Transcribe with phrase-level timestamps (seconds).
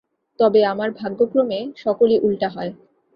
[0.39, 2.71] তবে আমার ভাগ্যক্রমে সকলই উলটা হয়।